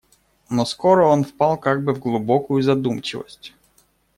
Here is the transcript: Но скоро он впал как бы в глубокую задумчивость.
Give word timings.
Но 0.49 0.65
скоро 0.65 1.05
он 1.05 1.23
впал 1.23 1.59
как 1.59 1.83
бы 1.83 1.93
в 1.93 1.99
глубокую 1.99 2.63
задумчивость. 2.63 3.53